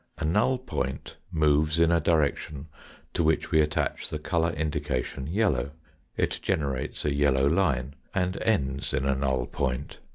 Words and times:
A 0.17 0.25
null 0.25 0.57
point 0.57 1.17
moves 1.31 1.77
in 1.77 1.91
a 1.91 1.99
direction 2.01 2.65
to 3.13 3.21
which 3.23 3.51
we 3.51 3.61
attach 3.61 4.09
the 4.09 4.17
colour 4.17 4.49
indication 4.51 5.27
yellow; 5.27 5.69
it 6.17 6.39
generates 6.41 7.05
a 7.05 7.13
yellow 7.13 7.45
line 7.47 7.93
and 8.11 8.35
ends 8.37 8.95
in 8.95 9.05
a 9.05 9.13
null 9.13 9.45
point. 9.45 9.99